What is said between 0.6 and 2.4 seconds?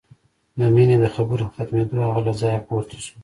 مينې د خبرو په ختمېدو هغه له